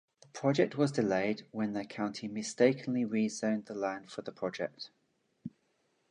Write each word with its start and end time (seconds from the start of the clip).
The 0.23 0.29
project 0.29 0.77
was 0.79 0.91
delayed 0.91 1.45
when 1.51 1.73
the 1.73 1.85
county 1.85 2.27
mistakenly 2.27 3.05
rezoned 3.05 3.67
the 3.67 3.75
land 3.75 4.09
for 4.11 4.23
the 4.23 4.31
project. 4.31 4.89